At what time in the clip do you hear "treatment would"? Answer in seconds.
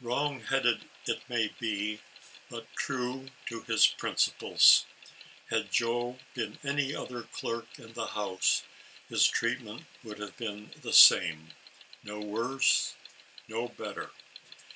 9.28-10.18